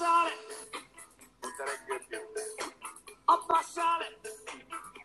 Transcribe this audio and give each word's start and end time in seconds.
Abbassare, 0.00 0.32
non 1.42 1.52
te 1.56 1.64
regge 1.64 2.06
più, 2.08 2.18
abbassare, 3.26 4.18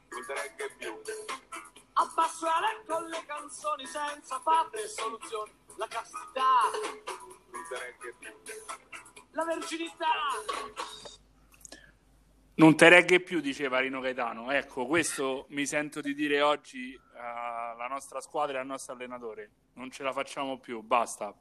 non 0.08 0.26
te 0.26 0.34
regge 0.34 0.76
più, 0.78 1.02
abbassare 1.92 2.84
con 2.88 3.06
le 3.08 3.22
canzoni 3.26 3.86
senza 3.88 4.40
fatte 4.40 4.84
e 4.84 4.88
soluzioni. 4.88 5.52
La 5.76 5.88
castità, 5.88 6.62
più. 8.00 8.14
la 9.32 9.44
verginità. 9.44 10.12
Non 12.54 12.78
te 12.78 12.88
regge 12.88 13.20
più, 13.20 13.42
diceva 13.42 13.80
Rino 13.80 14.00
Gaetano. 14.00 14.50
Ecco, 14.50 14.86
questo 14.86 15.48
mi 15.50 15.66
sento 15.66 16.00
di 16.00 16.14
dire 16.14 16.42
oggi 16.42 16.98
alla 17.18 17.88
nostra 17.88 18.22
squadra 18.22 18.60
e 18.60 18.62
al 18.62 18.66
nostro 18.66 18.94
allenatore. 18.94 19.65
Non 19.76 19.92
ce 19.92 20.04
la 20.04 20.12
facciamo 20.12 20.58
più, 20.58 20.82
basta. 20.82 21.34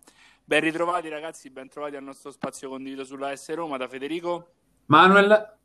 Ben 0.44 0.60
ritrovati 0.60 1.08
ragazzi, 1.08 1.50
ben 1.50 1.68
trovati 1.68 1.96
al 1.96 2.02
nostro 2.02 2.30
spazio 2.30 2.68
condiviso 2.68 3.04
sulla 3.04 3.34
S 3.34 3.52
Roma 3.54 3.76
da 3.76 3.88
Federico. 3.88 4.52
Manuel, 4.86 5.58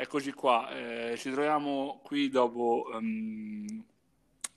Eccoci 0.00 0.32
qua, 0.32 0.70
eh, 0.70 1.16
ci 1.16 1.28
troviamo 1.32 1.98
qui 2.04 2.28
dopo 2.28 2.88
ehm, 2.92 3.84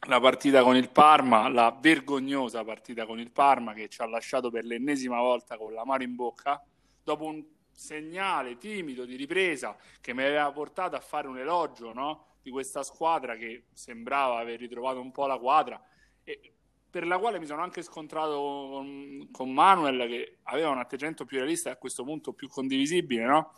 la 0.08 0.20
partita 0.20 0.62
con 0.62 0.76
il 0.76 0.92
Parma, 0.92 1.50
la 1.50 1.76
vergognosa 1.82 2.64
partita 2.64 3.08
con 3.08 3.20
il 3.20 3.32
Parma 3.32 3.74
che 3.74 3.90
ci 3.90 4.04
ha 4.04 4.06
lasciato 4.06 4.52
per 4.52 4.66
l'ennesima 4.66 5.18
volta 5.18 5.58
con 5.58 5.74
la 5.74 5.84
mano 5.84 6.04
in 6.04 6.14
bocca, 6.14 6.64
dopo 7.04 7.26
un 7.26 7.44
segnale 7.72 8.58
timido 8.58 9.04
di 9.04 9.16
ripresa 9.16 9.76
che 10.00 10.14
mi 10.14 10.22
aveva 10.22 10.52
portato 10.52 10.96
a 10.96 11.00
fare 11.00 11.28
un 11.28 11.40
elogio 11.40 11.92
no? 11.92 12.36
di 12.44 12.52
questa 12.52 12.84
squadra 12.84 13.36
che 13.36 13.66
sembrava 13.74 14.38
aver 14.38 14.60
ritrovato 14.60 15.02
un 15.02 15.12
po' 15.12 15.26
la 15.26 15.40
quadra 15.40 15.84
e 16.24 16.54
per 16.92 17.08
la 17.08 17.18
quale 17.18 17.40
mi 17.40 17.46
sono 17.46 17.62
anche 17.62 17.82
scontrato 17.82 18.36
con, 18.70 19.30
con 19.32 19.52
Manuel 19.52 20.08
che 20.10 20.38
aveva 20.44 20.70
un 20.70 20.78
atteggiamento 20.78 21.24
più 21.26 21.38
realista 21.38 21.70
e 21.70 21.74
a 21.74 21.78
questo 21.78 22.04
punto 22.04 22.34
più 22.34 22.50
condivisibile, 22.50 23.26
no? 23.26 23.54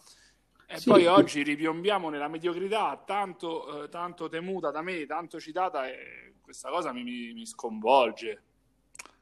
E 0.67 0.77
Sì. 0.77 0.89
poi 0.89 1.07
oggi 1.07 1.41
ripiombiamo 1.43 2.09
nella 2.09 2.27
mediocrità 2.27 3.01
tanto, 3.05 3.83
eh, 3.83 3.89
tanto 3.89 4.29
temuta 4.29 4.69
da 4.71 4.81
me, 4.81 5.05
tanto 5.07 5.39
citata 5.39 5.87
e 5.87 6.35
questa 6.41 6.69
cosa 6.69 6.93
mi, 6.93 7.03
mi- 7.03 7.33
mi 7.33 7.45
sconvolge. 7.45 8.43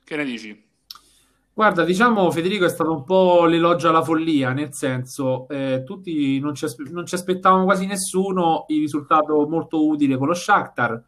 Che 0.04 0.16
ne 0.17 0.26
dici? 0.26 0.70
guarda, 1.54 1.84
diciamo 1.84 2.32
Federico 2.32 2.66
è 2.66 2.70
stato 2.70 2.92
un 2.92 3.04
po' 3.04 3.45
l'elogio 3.45 3.89
alla 3.89 4.04
follia, 4.04 4.52
nel 4.52 4.73
senso, 4.73 5.48
eh, 5.50 5.84
tutti 5.86 6.39
non 6.39 6.56
ci, 6.56 6.66
non 6.89 7.06
ci 7.06 7.16
aspettavamo 7.16 7.66
quasi 7.66 7.86
nessuno 7.86 8.66
il 8.70 8.80
risultato 8.80 9.48
molto 9.48 9.86
utile 9.86 10.17
con 10.17 10.28
lo 10.28 10.34
Shakhtar, 10.34 11.04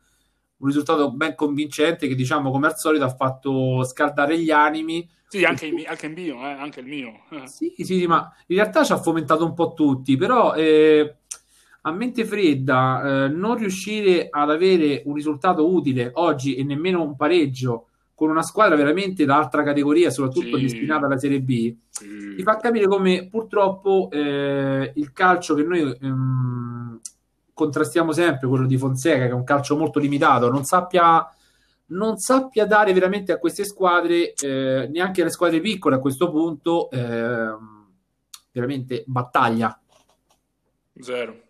un 0.64 0.70
risultato 0.70 1.12
ben 1.12 1.36
convincente 1.36 2.08
che 2.08 2.16
diciamo 2.16 2.50
come 2.50 2.68
al 2.68 2.78
solito 2.78 3.04
ha 3.04 3.14
fatto 3.14 3.84
scaldare 3.84 4.40
gli 4.40 4.50
animi. 4.50 5.08
Sì, 5.28 5.44
anche 5.44 5.66
il, 5.66 5.84
anche 5.86 6.06
il 6.06 6.14
mio, 6.14 6.36
eh, 6.36 6.52
anche 6.52 6.80
il 6.80 6.86
mio. 6.86 7.24
Eh. 7.32 7.48
Sì, 7.48 7.74
sì, 7.76 7.84
sì, 7.84 8.08
ma 8.08 8.34
in 8.48 8.56
realtà 8.56 8.84
ci 8.86 8.94
ha 8.94 8.98
fomentato 8.98 9.44
un 9.44 9.54
po' 9.54 9.74
tutti, 9.74 10.16
però 10.16 10.54
eh, 10.54 11.16
a 11.82 11.92
mente 11.92 12.24
fredda 12.24 13.26
eh, 13.26 13.28
non 13.28 13.58
riuscire 13.58 14.28
ad 14.30 14.50
avere 14.50 15.02
un 15.06 15.16
risultato 15.16 15.70
utile 15.70 16.12
oggi 16.14 16.56
e 16.56 16.64
nemmeno 16.64 17.04
un 17.04 17.18
pareggio 17.18 17.88
con 18.16 18.30
una 18.30 18.44
squadra 18.44 18.78
veramente 18.78 19.26
d'altra 19.26 19.64
categoria, 19.64 20.12
soprattutto 20.12 20.56
Sì. 20.56 20.62
destinata 20.62 21.08
alla 21.08 21.18
Serie 21.18 21.42
B, 21.42 21.76
Sì. 21.90 22.36
ti 22.38 22.42
fa 22.44 22.56
capire 22.56 22.88
come 22.88 23.28
purtroppo 23.30 24.08
eh, 24.14 24.94
il 24.96 25.12
calcio 25.12 25.56
che 25.56 25.64
noi 25.64 25.98
ehm, 26.00 27.02
contrastiamo 27.54 28.12
sempre, 28.12 28.48
quello 28.48 28.66
di 28.66 28.78
Fonseca, 28.78 29.26
che 29.26 29.30
è 29.30 29.34
un 29.34 29.44
calcio 29.44 29.78
molto 29.78 30.00
limitato, 30.00 30.50
non 30.50 30.64
sappia, 30.64 31.28
non 31.88 32.18
sappia 32.18 32.66
dare 32.66 32.94
veramente 32.94 33.32
a 33.32 33.38
queste 33.38 33.64
squadre, 33.66 34.34
eh, 34.34 34.88
neanche 34.92 35.22
alle 35.22 35.30
squadre 35.32 35.60
piccole 35.62 35.96
a 35.96 36.00
questo 36.00 36.30
punto, 36.32 36.90
ehm, 36.90 37.88
veramente 38.52 39.04
battaglia. 39.08 39.78
Zero. 41.00 41.42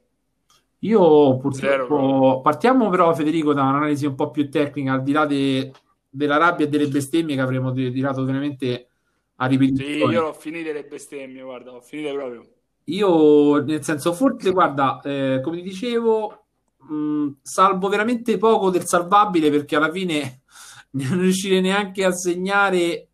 Io 0.80 1.38
purtroppo 1.38 2.42
partiamo 2.42 2.90
però 2.90 3.14
Federico 3.14 3.53
da 3.53 3.62
un'analisi 3.64 4.06
un 4.06 4.16
po' 4.16 4.31
più 4.31 4.50
tecnica, 4.50 4.94
al 4.94 5.03
di 5.03 5.12
là 5.14 5.25
de- 5.25 5.72
della 6.09 6.38
rabbia 6.38 6.66
e 6.66 6.70
delle 6.70 6.88
bestemmie 6.88 7.35
che 7.35 7.41
avremmo 7.41 7.72
tirato 7.72 8.24
veramente 8.25 8.90
a 9.35 9.46
Sì, 9.46 9.52
ripetizione. 9.52 10.14
io 10.14 10.22
l'ho 10.22 10.34
finite 10.34 10.74
le 10.74 10.84
bestemmie, 10.84 11.41
guarda, 11.41 11.72
ho 11.74 11.81
finite 11.81 12.12
proprio. 12.12 12.46
Io, 12.86 13.64
nel 13.64 13.84
senso, 13.84 14.14
forse, 14.14 14.52
guarda, 14.52 15.00
eh, 15.02 15.40
come 15.42 15.58
ti 15.58 15.64
dicevo, 15.64 16.46
mh, 16.78 17.28
salvo 17.42 17.88
veramente 17.88 18.38
poco 18.38 18.70
del 18.70 18.86
salvabile 18.86 19.50
perché 19.50 19.76
alla 19.76 19.92
fine 19.92 20.42
non 20.92 21.20
riuscire 21.20 21.62
neanche 21.62 22.04
a 22.04 22.12
segnare 22.12 23.08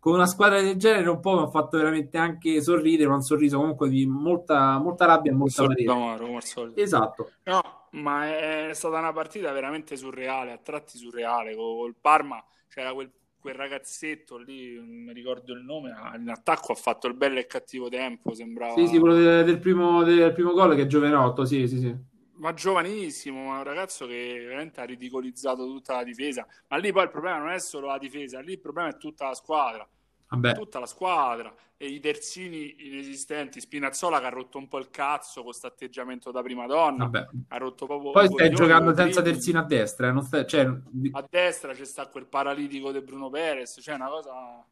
con 0.00 0.14
una 0.14 0.26
squadra 0.26 0.62
del 0.62 0.76
genere 0.76 1.10
un 1.10 1.20
po' 1.20 1.36
mi 1.36 1.42
ha 1.42 1.50
fatto 1.50 1.76
veramente 1.76 2.16
anche 2.16 2.62
sorridere, 2.62 3.08
ma 3.08 3.16
un 3.16 3.22
sorriso 3.22 3.58
comunque 3.58 3.88
di 3.90 4.06
molta, 4.06 4.78
molta 4.78 5.04
rabbia 5.04 5.30
e 5.30 5.34
molta 5.34 5.62
solito. 5.62 6.80
Esatto. 6.80 7.30
No, 7.44 7.60
ma 7.92 8.26
è 8.26 8.70
stata 8.72 8.98
una 8.98 9.12
partita 9.12 9.52
veramente 9.52 9.96
surreale, 9.96 10.52
a 10.52 10.58
tratti 10.58 10.96
surreale. 10.96 11.54
Col 11.54 11.76
col 11.76 11.94
Parma 12.00 12.42
c'era 12.68 12.94
quel, 12.94 13.10
quel 13.40 13.54
ragazzetto 13.54 14.36
lì, 14.36 14.76
non 14.76 14.86
mi 14.86 15.12
ricordo 15.12 15.52
il 15.52 15.62
nome, 15.62 15.90
ah, 15.90 16.14
in 16.16 16.28
attacco 16.28 16.72
ha 16.72 16.76
fatto 16.76 17.06
il 17.06 17.14
bello 17.14 17.38
e 17.38 17.46
cattivo 17.46 17.88
tempo, 17.88 18.34
sembrava... 18.34 18.74
Sì, 18.74 18.86
sì, 18.86 18.98
quello 18.98 19.14
del, 19.14 19.44
del 19.44 19.58
primo, 19.58 20.02
del 20.04 20.32
primo 20.32 20.52
gol 20.52 20.76
che 20.76 20.82
è 20.82 20.86
Giovenotto, 20.86 21.44
sì, 21.44 21.66
sì, 21.66 21.78
sì. 21.78 22.08
Ma 22.34 22.54
giovanissimo, 22.54 23.44
ma 23.44 23.58
un 23.58 23.64
ragazzo 23.64 24.06
che 24.06 24.44
veramente 24.46 24.80
ha 24.80 24.84
ridicolizzato 24.84 25.66
tutta 25.66 25.96
la 25.96 26.04
difesa. 26.04 26.46
Ma 26.68 26.76
lì 26.76 26.90
poi 26.92 27.04
il 27.04 27.10
problema 27.10 27.38
non 27.38 27.50
è 27.50 27.58
solo 27.58 27.88
la 27.88 27.98
difesa, 27.98 28.40
lì 28.40 28.52
il 28.52 28.60
problema 28.60 28.88
è 28.88 28.96
tutta 28.96 29.26
la 29.26 29.34
squadra. 29.34 29.86
Vabbè, 30.30 30.54
Tutta 30.54 30.78
la 30.78 30.86
squadra 30.86 31.52
e 31.76 31.86
i 31.88 31.98
terzini 31.98 32.76
inesistenti. 32.86 33.60
Spinazzola 33.60 34.20
che 34.20 34.26
ha 34.26 34.30
rotto 34.30 34.58
un 34.58 34.68
po' 34.68 34.78
il 34.78 34.90
cazzo 34.90 35.40
con 35.40 35.44
questo 35.50 35.66
atteggiamento 35.66 36.30
da 36.30 36.40
prima 36.42 36.66
donna. 36.66 37.04
vabbè. 37.04 37.26
Ha 37.48 37.56
rotto 37.56 37.86
proprio 37.86 38.12
Poi 38.12 38.28
stai 38.28 38.50
giocando 38.50 38.94
senza 38.94 39.22
terzino 39.22 39.58
a 39.58 39.64
destra, 39.64 40.08
eh, 40.08 40.12
non 40.12 40.22
stai- 40.22 40.46
cioè, 40.46 40.66
A 41.12 41.26
destra 41.28 41.72
c'è 41.72 41.84
sta 41.84 42.06
quel 42.06 42.26
paralitico 42.26 42.92
di 42.92 43.00
Bruno 43.00 43.28
Perez, 43.28 43.80
cioè 43.82 43.94
una 43.96 44.08
cosa 44.08 44.64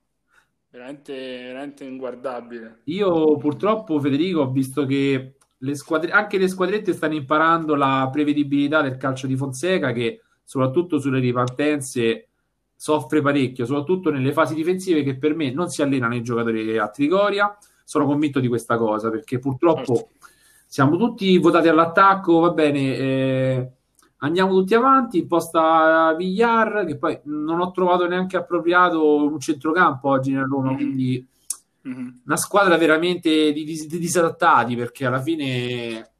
veramente, 0.71 1.15
veramente 1.15 1.85
inguardabile. 1.85 2.83
Io 2.85 3.37
purtroppo, 3.37 3.99
Federico, 3.99 4.43
ho 4.43 4.51
visto 4.51 4.87
che 4.87 5.35
le 5.57 5.75
squadre, 5.75 6.13
anche 6.13 6.39
le 6.39 6.47
squadrette 6.47 6.93
stanno 6.93 7.15
imparando 7.15 7.75
la 7.75 8.09
prevedibilità 8.13 8.81
del 8.81 8.97
calcio 8.97 9.27
di 9.27 9.35
Fonseca, 9.37 9.93
che 9.93 10.23
soprattutto 10.45 11.01
sulle 11.01 11.19
ripartenze 11.19 12.29
soffre 12.81 13.21
parecchio, 13.21 13.67
soprattutto 13.67 14.11
nelle 14.11 14.33
fasi 14.33 14.55
difensive 14.55 15.03
che 15.03 15.17
per 15.17 15.35
me 15.35 15.51
non 15.51 15.69
si 15.69 15.83
allenano 15.83 16.15
i 16.15 16.23
giocatori 16.23 16.79
a 16.79 16.89
Trigoria. 16.89 17.59
Sono 17.85 18.07
convinto 18.07 18.39
di 18.39 18.47
questa 18.47 18.77
cosa 18.77 19.11
perché 19.11 19.41
purtroppo 19.41 19.95
Certo. 19.97 20.09
siamo 20.67 20.97
tutti 20.97 21.37
votati 21.39 21.67
all'attacco, 21.67 22.39
va 22.39 22.51
bene, 22.51 22.97
eh, 22.97 23.71
andiamo 24.19 24.53
tutti 24.53 24.75
avanti, 24.75 25.19
imposta 25.19 26.15
Villar, 26.17 26.85
che 26.87 26.97
poi 26.97 27.19
non 27.25 27.59
ho 27.61 27.73
trovato 27.73 28.07
neanche 28.07 28.37
appropriato 28.37 29.25
un 29.25 29.41
centrocampo 29.41 30.09
oggi 30.09 30.31
nel 30.33 30.45
Roma, 30.45 30.71
Mhm. 30.71 30.77
quindi 30.77 31.27
Mhm, 31.81 32.21
una 32.27 32.37
squadra 32.37 32.77
veramente 32.77 33.53
di, 33.53 33.65
di- 33.65 33.87
di 33.89 33.99
disadattati 33.99 34.77
perché 34.77 35.07
alla 35.07 35.21
fine 35.23 36.11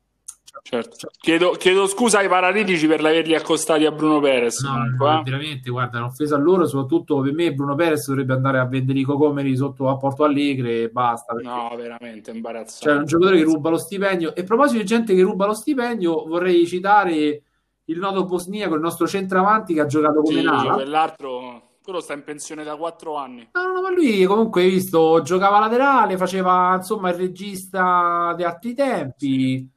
certo. 0.69 1.09
Chiedo, 1.19 1.51
chiedo 1.53 1.87
scusa 1.87 2.19
ai 2.19 2.29
paralitici 2.29 2.87
per 2.87 3.01
averli 3.01 3.35
accostati 3.35 3.87
a 3.87 3.91
Bruno 3.91 4.21
Perez. 4.21 4.61
no, 4.63 4.85
no, 4.97 5.19
eh. 5.21 5.23
veramente 5.23 5.71
guarda 5.71 5.99
un'offesa 5.99 6.37
a 6.37 6.39
loro 6.39 6.67
soprattutto 6.67 7.21
per 7.21 7.33
me 7.33 7.53
Bruno 7.55 7.75
Perez 7.75 8.07
dovrebbe 8.09 8.35
andare 8.35 8.59
a 8.59 8.67
vendere 8.67 8.99
i 8.99 9.03
cocomeri 9.03 9.57
sotto 9.57 9.89
a 9.89 9.97
Porto 9.97 10.25
Alegre 10.25 10.83
e 10.83 10.89
basta 10.91 11.33
perché 11.33 11.49
No, 11.49 11.73
veramente 11.77 12.31
imbarazzante. 12.31 12.99
un 12.99 13.07
giocatore 13.07 13.39
che 13.39 13.45
ruba 13.45 13.71
lo 13.71 13.79
stipendio 13.79 14.35
e 14.35 14.41
a 14.43 14.45
proposito 14.45 14.79
di 14.81 14.85
gente 14.87 15.15
che 15.15 15.23
ruba 15.23 15.47
lo 15.47 15.55
stipendio 15.55 16.27
vorrei 16.27 16.67
citare 16.67 17.43
il 17.85 17.99
noto 17.99 18.25
bosniaco 18.27 18.75
il 18.75 18.81
nostro 18.83 19.07
centravanti 19.09 19.73
che 19.73 19.81
ha 19.81 19.87
giocato 19.87 20.21
come 20.21 20.41
Sì, 20.41 20.45
Nala 20.45 20.75
quell'altro, 20.75 21.63
quello 21.83 22.01
sta 22.01 22.13
in 22.13 22.23
pensione 22.23 22.63
da 22.63 22.77
quattro 22.77 23.17
anni. 23.17 23.49
No, 23.55 23.73
no, 23.73 23.81
ma 23.81 23.91
lui 23.91 24.23
comunque 24.25 24.61
hai 24.63 24.69
visto, 24.69 25.23
giocava 25.23 25.59
laterale, 25.59 26.19
faceva 26.19 26.75
insomma 26.77 27.09
il 27.09 27.15
regista 27.15 28.35
di 28.37 28.45
altri 28.45 28.75
tempi. 28.75 29.57
Sì, 29.57 29.69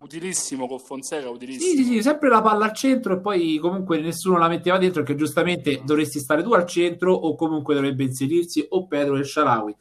utilissimo 0.00 0.66
con 0.66 0.78
Fonseca, 0.78 1.26
Sì, 1.26 1.32
utilissimo. 1.32 1.84
sì, 1.84 1.84
sì, 1.94 2.02
sempre 2.02 2.28
la 2.28 2.40
palla 2.42 2.64
al 2.66 2.72
centro 2.74 3.14
e 3.14 3.20
poi 3.20 3.58
comunque 3.58 3.98
nessuno 4.00 4.38
la 4.38 4.48
metteva 4.48 4.78
dentro 4.78 5.02
perché 5.02 5.16
giustamente 5.16 5.82
dovresti 5.84 6.18
stare 6.18 6.42
tu 6.42 6.52
al 6.52 6.66
centro 6.66 7.12
o 7.12 7.34
comunque 7.36 7.74
dovrebbe 7.74 8.04
inserirsi 8.04 8.64
o 8.70 8.86
Pedro 8.86 9.16
e 9.16 9.24
Sharawi. 9.24 9.74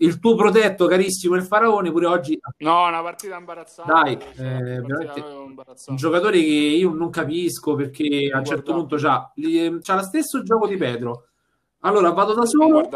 Il 0.00 0.20
tuo 0.20 0.36
protetto 0.36 0.86
carissimo 0.86 1.34
il 1.34 1.42
Faraone 1.42 1.90
pure 1.90 2.06
oggi 2.06 2.38
No, 2.58 2.86
una 2.86 3.02
partita 3.02 3.36
imbarazzante. 3.36 3.92
Dai, 3.92 4.12
eh, 4.12 4.80
veramente 4.80 5.04
proprio 5.06 5.40
un 5.42 5.48
imbarazzante. 5.48 6.00
giocatore 6.00 6.38
che 6.38 6.46
io 6.46 6.92
non 6.92 7.10
capisco 7.10 7.74
perché 7.74 8.30
a 8.32 8.38
un 8.38 8.44
certo 8.44 8.72
punto 8.74 8.96
c'ha, 8.96 9.32
li- 9.34 9.78
c'ha 9.82 9.96
lo 9.96 10.02
stesso 10.02 10.42
gioco 10.44 10.68
di 10.68 10.76
Pedro. 10.76 11.24
Allora 11.80 12.10
vado 12.10 12.32
da 12.34 12.44
solo, 12.44 12.88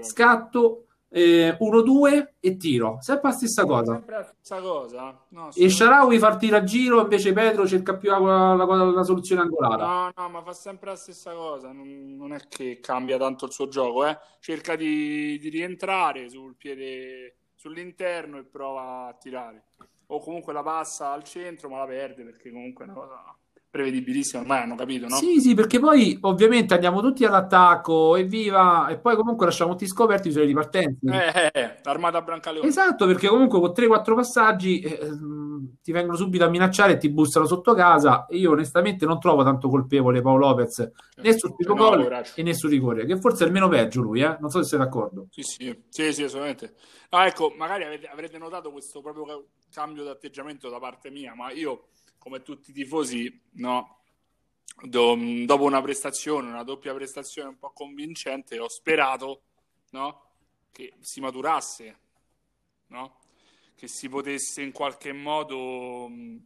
scatto, 0.00 0.84
eh, 1.12 1.56
1-2 1.60 2.34
e 2.40 2.56
tiro. 2.56 2.96
Sempre 3.00 3.28
la 3.30 3.34
stessa 3.36 3.64
cosa. 3.64 3.92
Sempre 3.94 4.14
la 4.16 4.22
stessa 4.24 4.60
cosa. 4.60 5.24
No, 5.28 5.50
E. 5.54 5.68
Sharawi 5.68 6.18
fa 6.18 6.30
il 6.30 6.36
tiro 6.36 6.56
a 6.56 6.64
giro, 6.64 7.00
invece 7.02 7.32
Pedro 7.32 7.66
cerca 7.66 7.96
più 7.96 8.10
la, 8.10 8.18
la- 8.54 8.64
la- 8.64 8.84
la 8.90 9.02
soluzione 9.02 9.42
angolata. 9.42 9.84
No, 9.86 10.12
no, 10.16 10.28
ma 10.30 10.42
fa 10.42 10.52
sempre 10.54 10.90
la 10.90 10.96
stessa 10.96 11.32
cosa. 11.34 11.70
Non, 11.72 12.16
non 12.16 12.32
è 12.32 12.38
che 12.48 12.80
cambia 12.80 13.18
tanto 13.18 13.44
il 13.44 13.52
suo 13.52 13.68
gioco, 13.68 14.06
eh. 14.06 14.16
Cerca 14.40 14.74
di, 14.74 15.38
di 15.38 15.48
rientrare 15.50 16.28
sul 16.30 16.54
piede, 16.56 17.36
sull'interno 17.54 18.38
e 18.38 18.44
prova 18.44 19.06
a 19.08 19.12
tirare. 19.14 19.64
O 20.06 20.18
comunque 20.20 20.52
la 20.52 20.62
passa 20.62 21.12
al 21.12 21.24
centro, 21.24 21.68
ma 21.68 21.78
la 21.78 21.86
perde 21.86 22.24
perché 22.24 22.50
comunque 22.50 22.84
è 22.84 22.88
una 22.88 22.96
cosa 22.98 23.36
prevedibilissima. 23.72 24.42
Ormai 24.42 24.60
hanno 24.62 24.74
capito, 24.76 25.08
no? 25.08 25.16
Sì, 25.16 25.40
sì, 25.40 25.54
perché 25.54 25.80
poi 25.80 26.16
ovviamente 26.20 26.74
andiamo 26.74 27.00
tutti 27.00 27.24
all'attacco, 27.24 28.14
evviva, 28.16 28.86
e 28.88 28.98
poi 28.98 29.16
comunque 29.16 29.46
lasciamo 29.46 29.72
tutti 29.72 29.86
scoperti 29.88 30.30
sulle 30.30 30.44
ripartenze. 30.44 30.98
Eh, 31.10 31.50
eh, 31.52 31.76
l'armata 31.82 32.20
Brancaleone. 32.20 32.68
Esatto, 32.68 33.06
perché 33.06 33.28
comunque 33.28 33.58
con 33.58 33.72
3-4 33.72 34.14
passaggi 34.14 34.80
eh, 34.80 35.10
mh, 35.10 35.78
ti 35.82 35.90
vengono 35.90 36.16
subito 36.16 36.44
a 36.44 36.48
minacciare 36.48 36.92
e 36.92 36.96
ti 36.98 37.08
bussano 37.08 37.46
sotto 37.46 37.72
casa. 37.74 38.26
E 38.26 38.36
io 38.36 38.50
onestamente 38.52 39.06
non 39.06 39.18
trovo 39.18 39.42
tanto 39.42 39.68
colpevole 39.68 40.20
Paolo 40.20 40.48
Lopez 40.48 40.90
né 41.22 41.32
sul 41.38 41.54
primo 41.54 41.74
No, 41.74 41.88
gol 41.88 41.96
poveraccio. 41.96 42.32
e 42.36 42.42
né 42.42 42.54
sul 42.54 42.68
rigore, 42.70 43.06
che 43.06 43.18
forse 43.18 43.44
è 43.44 43.46
il 43.46 43.52
meno 43.52 43.68
peggio 43.68 44.02
lui, 44.02 44.20
eh? 44.20 44.36
Non 44.38 44.50
so 44.50 44.62
se 44.62 44.68
sei 44.68 44.78
d'accordo. 44.78 45.26
Sì, 45.30 45.42
sì, 45.42 45.82
sì, 45.88 46.12
sì, 46.12 46.22
assolutamente. 46.24 46.74
Ah, 47.10 47.26
ecco, 47.26 47.54
magari 47.56 47.84
avete- 47.84 48.06
avrete 48.08 48.38
notato 48.38 48.70
questo 48.70 49.00
proprio 49.00 49.24
ca- 49.24 49.42
cambio 49.70 50.02
di 50.02 50.08
atteggiamento 50.10 50.68
da 50.68 50.78
parte 50.78 51.10
mia, 51.10 51.34
ma 51.34 51.50
io, 51.50 51.88
come 52.18 52.42
tutti 52.42 52.70
i 52.70 52.72
tifosi, 52.72 53.40
no, 53.62 53.98
do- 54.84 55.16
dopo 55.46 55.64
una 55.64 55.80
prestazione, 55.82 56.48
una 56.48 56.64
doppia 56.64 56.94
prestazione 56.94 57.48
un 57.50 57.58
po' 57.58 57.70
convincente, 57.72 58.58
ho 58.58 58.68
sperato, 58.68 59.42
no, 59.90 60.30
che 60.72 60.92
si 61.00 61.20
maturasse, 61.20 61.98
no, 62.88 63.18
che 63.76 63.88
si 63.88 64.08
potesse 64.08 64.62
in 64.62 64.72
qualche 64.72 65.12
modo 65.12 66.08
mh, 66.08 66.38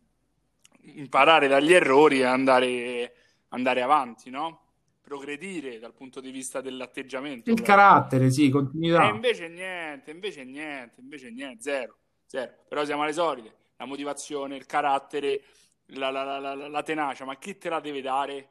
imparare 0.94 1.48
dagli 1.48 1.72
errori 1.72 2.20
e 2.20 2.24
andare, 2.24 3.14
andare 3.48 3.82
avanti, 3.82 4.30
no? 4.30 4.62
Progredire 5.00 5.78
dal 5.78 5.94
punto 5.94 6.20
di 6.20 6.30
vista 6.30 6.60
dell'atteggiamento. 6.60 7.54
Il 7.54 7.54
proprio. 7.56 7.62
carattere, 7.62 8.30
sì, 8.30 8.50
E 8.98 9.06
continuità. 9.06 9.08
invece 9.08 9.48
niente, 9.48 10.10
invece 10.10 10.44
niente, 10.44 11.00
invece 11.00 11.30
niente, 11.30 11.62
zero, 11.62 11.98
zero. 12.26 12.52
Però 12.68 12.84
siamo 12.84 13.02
alle 13.02 13.12
solite, 13.12 13.54
la 13.76 13.84
motivazione, 13.86 14.56
il 14.56 14.66
carattere, 14.66 15.42
la, 15.88 16.10
la- 16.10 16.38
la- 16.38 16.54
la- 16.54 16.68
la 16.68 16.82
tenacia, 16.82 17.24
ma 17.24 17.36
chi 17.36 17.56
te 17.58 17.68
la 17.68 17.80
deve 17.80 18.00
dare 18.00 18.50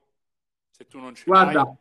se 0.71 0.87
tu 0.87 0.99
non 0.99 1.15
ce 1.15 1.31
l'hai? 1.31 1.63
Guarda, 1.63 1.75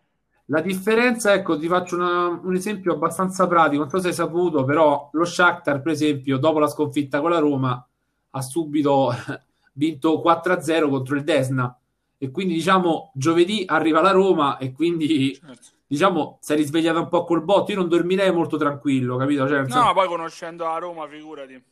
la 0.46 0.60
differenza, 0.60 1.32
ecco, 1.34 1.58
ti 1.58 1.68
faccio 1.68 1.96
una- 1.96 2.28
un 2.28 2.54
esempio 2.54 2.92
abbastanza 2.94 3.46
pratico, 3.46 3.82
non 3.82 3.90
so 3.90 3.98
se 4.00 4.08
hai 4.08 4.14
saputo, 4.14 4.64
però 4.64 5.08
lo 5.12 5.24
Shakhtar, 5.24 5.80
per 5.82 5.92
esempio, 5.92 6.38
dopo 6.38 6.58
la 6.58 6.66
sconfitta 6.68 7.20
con 7.20 7.30
la 7.30 7.38
Roma, 7.38 7.86
ha 8.30 8.40
subito 8.42 9.10
vinto 9.74 10.20
4-0 10.20 10.88
contro 10.88 11.16
il 11.16 11.24
Desna 11.24 11.76
e 12.18 12.30
quindi, 12.30 12.54
diciamo, 12.54 13.10
giovedì 13.14 13.64
arriva 13.66 14.00
la 14.00 14.10
Roma 14.12 14.56
e 14.58 14.72
quindi, 14.72 15.34
Certo. 15.34 15.72
diciamo, 15.86 16.38
sei 16.40 16.56
risvegliato 16.58 17.00
un 17.00 17.08
po' 17.08 17.24
col 17.24 17.42
botto. 17.42 17.72
Io 17.72 17.78
non 17.78 17.88
dormirei 17.88 18.32
molto 18.32 18.56
tranquillo, 18.56 19.16
capito? 19.16 19.46
Cioè, 19.48 19.58
No, 19.58 19.64
senso- 19.64 19.92
poi 19.92 20.08
conoscendo 20.08 20.64
la 20.64 20.78
Roma, 20.78 21.06
figurati. 21.08 21.62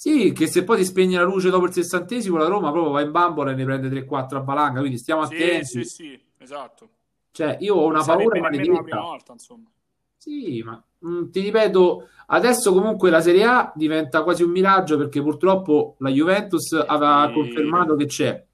Sì, 0.00 0.30
che 0.32 0.46
se 0.46 0.62
poi 0.62 0.76
ti 0.76 0.84
spegne 0.84 1.16
la 1.18 1.24
luce 1.24 1.50
dopo 1.50 1.66
il 1.66 1.72
sessantesimo, 1.72 2.36
la 2.36 2.46
Roma 2.46 2.70
proprio 2.70 2.92
va 2.92 3.00
in 3.00 3.10
bambola 3.10 3.50
e 3.50 3.54
ne 3.56 3.64
prende 3.64 3.88
3-4 3.88 4.38
a 4.38 4.42
valanga, 4.42 4.78
quindi 4.78 4.96
stiamo 4.96 5.22
Sì, 5.22 5.34
attenti. 5.34 5.64
sì, 5.64 5.84
sì, 5.84 6.24
esatto. 6.38 6.90
Cioè, 7.32 7.56
io 7.60 7.74
ho 7.76 7.86
una 7.86 8.04
Sarebbe 8.04 8.24
paura 8.24 8.38
nemmeno 8.40 8.72
la 8.74 8.82
prima 8.82 9.00
maledetta. 9.00 9.00
volta, 9.00 9.32
insomma. 9.32 9.70
Sì, 10.16 10.62
ma 10.62 10.82
mm, 11.06 11.30
ti 11.30 11.40
ripeto, 11.40 12.08
adesso 12.26 12.72
comunque 12.72 13.10
la 13.10 13.20
Serie 13.20 13.44
A 13.44 13.72
diventa 13.74 14.22
quasi 14.22 14.42
un 14.42 14.50
miraggio 14.50 14.96
perché 14.96 15.22
purtroppo 15.22 15.94
la 15.98 16.10
Juventus 16.10 16.72
aveva 16.72 17.30
Sì. 17.30 17.32
confermato 17.32 17.94
che 17.96 18.06
c'è. 18.06 18.44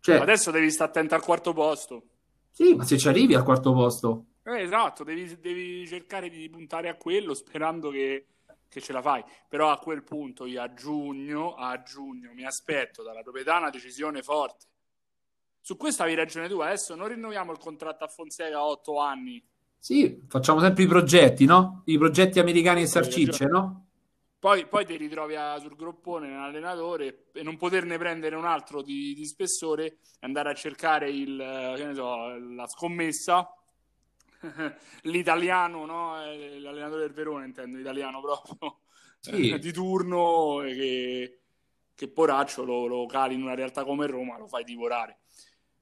Cioè, 0.00 0.16
Adesso 0.16 0.50
devi 0.50 0.70
stare 0.70 0.90
attento 0.90 1.14
al 1.14 1.22
quarto 1.22 1.52
posto. 1.52 2.02
sì, 2.50 2.74
ma 2.74 2.84
se 2.84 2.96
ci 2.96 3.06
arrivi 3.08 3.34
al 3.34 3.42
quarto 3.44 3.72
posto, 3.74 4.24
Eh, 4.46 4.60
esatto, 4.62 5.04
devi, 5.04 5.38
devi 5.40 5.86
cercare 5.86 6.28
di 6.28 6.48
puntare 6.50 6.88
a 6.88 6.96
quello 6.96 7.32
sperando 7.34 7.90
che, 7.90 8.26
che 8.74 8.80
ce 8.80 8.92
la 8.92 9.00
fai. 9.00 9.24
Però 9.48 9.70
a 9.70 9.78
quel 9.78 10.02
punto 10.02 10.46
io 10.46 10.60
a 10.60 10.74
giugno, 10.74 11.54
a 11.54 11.80
giugno 11.82 12.32
mi 12.34 12.44
aspetto 12.44 13.02
dalla 13.04 13.22
proprietà 13.22 13.56
una 13.58 13.70
decisione 13.70 14.20
forte. 14.22 14.66
Su 15.60 15.76
questo 15.76 16.02
avevi 16.02 16.16
ragione 16.18 16.48
tu, 16.48 16.58
adesso 16.60 16.94
non 16.94 17.08
rinnoviamo 17.08 17.52
il 17.52 17.58
contratto 17.58 18.04
a 18.04 18.08
Fonseca 18.08 18.58
a 18.58 18.66
otto 18.66 18.98
anni. 18.98 19.42
sì, 19.78 20.24
facciamo 20.28 20.60
sempre 20.60 20.82
i 20.82 20.86
progetti, 20.86 21.44
no? 21.44 21.82
I 21.86 21.98
progetti 21.98 22.38
americani 22.40 22.82
e 22.82 22.86
sarcicce, 22.86 23.44
no? 23.46 23.86
Poi, 24.38 24.66
poi 24.66 24.84
ti 24.84 24.96
ritrovi 24.96 25.36
a- 25.36 25.58
sul 25.58 25.74
groppone 25.74 26.28
un 26.28 26.36
allenatore 26.42 27.28
e 27.32 27.42
non 27.42 27.56
poterne 27.56 27.96
prendere 27.96 28.36
un 28.36 28.44
altro 28.44 28.82
di, 28.82 29.14
di 29.14 29.26
spessore 29.26 29.86
e 29.86 29.96
andare 30.20 30.50
a 30.50 30.54
cercare 30.54 31.10
il, 31.10 31.40
eh, 31.40 31.74
che 31.76 31.84
ne 31.86 31.94
so, 31.94 32.28
la 32.54 32.66
scommessa. 32.66 33.48
L'italiano, 35.02 35.86
no? 35.86 36.22
Eh, 36.22 36.58
L'allenatore 36.60 37.02
del 37.02 37.12
Verona, 37.12 37.44
intendo, 37.44 37.78
italiano 37.78 38.20
proprio, 38.20 38.80
Sì. 39.20 39.50
eh, 39.50 39.58
di 39.60 39.72
turno, 39.72 40.62
e 40.62 40.74
che, 40.74 41.38
che 41.94 42.08
poraccio 42.08 42.64
lo, 42.64 42.86
lo 42.86 43.06
cali 43.06 43.34
in 43.34 43.42
una 43.42 43.54
realtà 43.54 43.84
come 43.84 44.06
Roma, 44.06 44.38
lo 44.38 44.46
fai 44.46 44.64
divorare. 44.64 45.18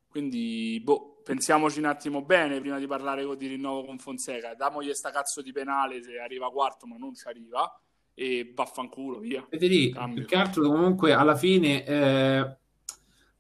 Quindi, 0.06 0.78
boh, 0.84 1.20
pensiamoci 1.24 1.78
un 1.78 1.86
attimo 1.86 2.22
bene 2.22 2.60
prima 2.60 2.78
di 2.78 2.86
parlare 2.86 3.24
di 3.36 3.46
rinnovo 3.46 3.84
con 3.86 3.98
Fonseca. 3.98 4.54
Damogli 4.54 4.92
sta 4.92 5.10
cazzo 5.10 5.40
di 5.40 5.52
penale 5.52 6.02
se 6.02 6.18
arriva 6.18 6.50
quarto, 6.50 6.86
ma 6.86 6.96
non 6.98 7.14
ci 7.14 7.26
arriva. 7.26 7.80
E 8.14 8.52
vaffanculo, 8.54 9.20
via. 9.20 9.42
Federico, 9.48 10.06
più 10.12 10.26
che 10.26 10.36
altro 10.36 10.68
comunque 10.68 11.14
alla 11.14 11.34
fine, 11.34 11.82
eh, 11.86 12.56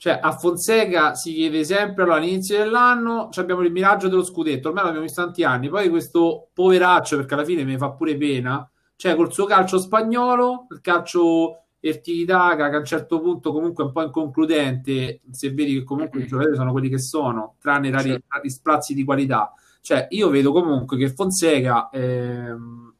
cioè 0.02 0.18
a 0.20 0.36
Fonseca 0.36 1.14
si 1.14 1.32
chiede 1.32 1.62
sempre 1.62 2.02
allora, 2.02 2.18
all'inizio 2.18 2.58
dell'anno 2.58 3.28
abbiamo 3.36 3.60
il 3.60 3.70
miraggio 3.70 4.08
dello 4.08 4.24
scudetto, 4.24 4.66
ormai 4.66 4.82
l'abbiamo 4.82 5.06
visto 5.06 5.22
tanti 5.22 5.44
anni, 5.44 5.68
poi 5.68 5.88
questo 5.90 6.48
poveraccio, 6.52 7.18
perché 7.18 7.34
alla 7.34 7.44
fine 7.44 7.62
mi 7.62 7.76
fa 7.76 7.92
pure 7.92 8.16
pena, 8.16 8.68
cioè 8.96 9.14
col 9.14 9.32
suo 9.32 9.44
calcio 9.44 9.78
spagnolo, 9.78 10.66
il 10.70 10.80
calcio 10.80 11.66
Ertitaga 11.78 12.68
che 12.68 12.74
a 12.74 12.78
un 12.80 12.84
certo 12.84 13.20
punto 13.20 13.52
comunque 13.52 13.84
è 13.84 13.86
un 13.86 13.92
po' 13.92 14.02
inconcludente, 14.02 15.20
se 15.30 15.52
vedi 15.52 15.74
che 15.74 15.84
comunque 15.84 16.22
i 16.22 16.26
giocatori 16.26 16.56
sono 16.56 16.72
quelli 16.72 16.88
che 16.88 16.98
sono, 16.98 17.54
tranne 17.60 17.90
rari, 17.90 18.08
Certo. 18.08 18.26
rari 18.26 18.50
sprazzi 18.50 18.94
di 18.94 19.04
qualità. 19.04 19.52
Cioè, 19.80 20.08
io 20.10 20.30
vedo 20.30 20.50
comunque 20.50 20.96
che 20.96 21.14
Fonseca 21.14 21.90
ehm, 21.90 22.92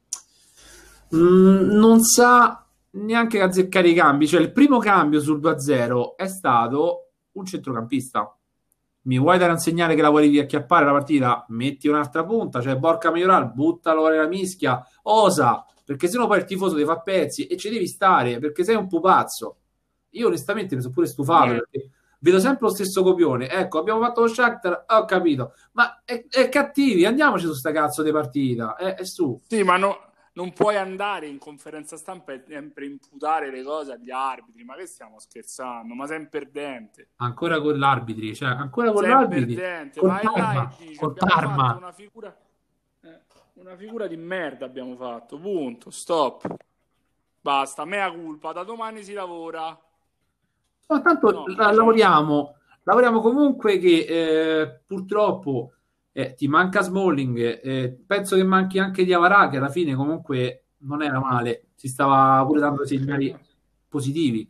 mh, 1.09 1.19
non 1.19 2.01
sa 2.05 2.62
neanche 2.93 3.41
azzeccare 3.41 3.89
i 3.89 3.95
cambi. 3.95 4.27
Cioè, 4.27 4.41
il 4.41 4.53
primo 4.53 4.79
cambio 4.79 5.21
sul 5.21 5.41
2-0 5.41 6.15
è 6.17 6.27
stato 6.27 7.11
un 7.33 7.45
centrocampista. 7.45 8.37
Mi 9.05 9.19
vuoi 9.19 9.39
dare 9.39 9.53
un 9.53 9.59
segnale 9.59 9.95
che 9.95 10.03
la 10.03 10.11
vuoi 10.11 10.39
acchiappare 10.39 10.85
la 10.85 10.93
partita? 10.93 11.45
Metti 11.49 11.89
un'altra 11.89 12.25
punta, 12.25 12.61
cioè 12.61 12.77
Borca 12.77 13.11
Majoral, 13.11 13.53
buttalo 13.53 14.09
nella 14.09 14.29
mischia, 14.29 14.85
osa, 15.03 15.67
perché 15.85 16.07
sennò 16.07 16.29
poi 16.29 16.39
il 16.39 16.45
tifoso 16.45 16.77
ti 16.77 16.85
fa 16.85 17.01
pezzi 17.01 17.47
e 17.47 17.57
ci 17.57 17.69
devi 17.69 17.89
stare 17.89 18.39
perché 18.39 18.63
sei 18.63 18.77
un 18.77 18.87
pupazzo. 18.87 19.57
Io 20.11 20.29
onestamente 20.29 20.77
mi 20.77 20.83
sono 20.83 20.93
pure 20.93 21.07
stufato 21.07 21.51
Eh. 21.51 21.55
perché 21.55 21.91
vedo 22.21 22.39
sempre 22.39 22.69
lo 22.69 22.73
stesso 22.73 23.03
copione. 23.03 23.49
Ecco, 23.49 23.81
abbiamo 23.81 24.01
fatto 24.01 24.21
lo 24.21 24.29
Shakhtar, 24.29 24.85
ho 24.87 25.05
capito, 25.05 25.55
ma 25.73 26.03
è, 26.05 26.25
è 26.29 26.49
cattivi, 26.49 27.05
andiamoci 27.05 27.47
su 27.47 27.55
sta 27.55 27.73
cazzo 27.73 28.03
di 28.05 28.13
partita. 28.13 28.77
È, 28.77 28.95
è 28.95 29.05
su. 29.05 29.41
Sì, 29.49 29.65
ma 29.65 29.77
no- 29.79 30.12
non 30.35 30.53
puoi 30.53 30.77
andare 30.77 31.27
in 31.27 31.39
conferenza 31.39 31.97
stampa 31.97 32.33
e 32.33 32.43
sempre 32.47 32.87
imputare 32.87 33.51
le 33.51 33.63
cose 33.63 33.93
agli 33.93 34.11
arbitri. 34.11 34.65
Ma 34.65 34.75
che 34.77 34.87
stiamo 34.87 35.19
scherzando? 35.19 35.93
Ma 35.95 36.07
sei 36.07 36.19
un 36.21 36.29
perdente. 36.29 37.09
Ancora 37.17 37.61
con 37.61 37.79
l'arbitri, 37.79 38.35
cioè 38.35 38.49
ancora 38.51 38.93
con 38.93 39.03
Sei 39.03 39.11
l'arbitri. 39.11 39.55
perdente. 39.55 40.01
Col 40.01 40.09
Vai 40.09 40.25
là 40.25 40.31
Parma, 40.33 40.63
e 40.79 40.85
dici, 40.87 40.95
col 40.97 41.15
abbiamo 41.19 41.77
una 41.77 41.93
figura, 41.93 42.37
eh, 43.03 43.21
una 43.55 43.77
figura 43.77 44.07
di 44.07 44.17
merda 44.17 44.65
abbiamo 44.65 44.97
fatto. 44.97 45.39
Punto. 45.39 45.91
Stop. 45.91 46.55
Basta. 47.41 47.85
Mea 47.85 48.11
culpa. 48.11 48.53
Da 48.53 48.63
domani 48.65 49.03
si 49.03 49.13
lavora. 49.13 49.79
Ma 50.89 51.01
tanto 51.01 51.31
No, 51.31 51.47
la- 51.47 51.55
cioè- 51.65 51.75
lavoriamo, 51.75 52.57
lavoriamo 52.85 53.21
comunque 53.21 53.79
che 53.79 54.05
eh, 54.09 54.81
purtroppo 54.87 55.73
eh, 56.13 56.35
ti 56.35 56.47
manca 56.47 56.83
Smalling, 56.83 57.61
eh, 57.63 57.97
penso 58.07 58.37
che 58.37 58.45
manchi 58.45 58.79
anche 58.79 59.05
Diavarà 59.05 59.49
che 59.49 59.57
alla 59.57 59.71
fine 59.71 59.95
comunque 59.95 60.65
non 60.79 61.03
era 61.03 61.19
male, 61.19 61.69
si 61.75 61.89
stava 61.89 62.45
pure 62.47 62.61
dando 62.61 62.85
segnali 62.87 63.35
positivi. 63.89 64.49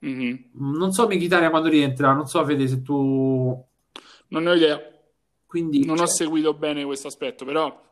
Mhm. 0.00 0.50
Non 0.54 0.92
so 0.92 1.06
Mkhitaryan 1.08 1.50
quando 1.50 1.68
rientra, 1.68 2.12
non 2.12 2.26
so 2.26 2.44
Fede 2.44 2.68
se 2.68 2.82
tu... 2.82 3.64
Non 4.28 4.42
ne 4.42 4.50
ho 4.50 4.54
idea. 4.54 4.80
Quindi, 5.46 5.84
Non 5.84 5.94
ho 5.96 6.06
cioè, 6.06 6.08
seguito 6.08 6.52
bene 6.54 6.84
questo 6.84 7.08
aspetto, 7.08 7.44
però 7.44 7.86